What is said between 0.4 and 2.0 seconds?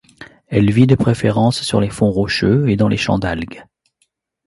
Elle vit de préférence sur les